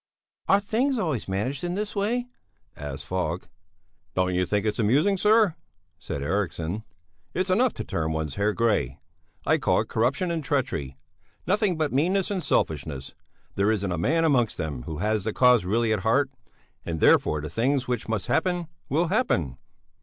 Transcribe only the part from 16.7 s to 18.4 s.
And therefore the things which must